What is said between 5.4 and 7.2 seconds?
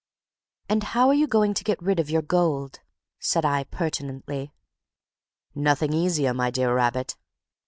"Nothing easier, my dear rabbit."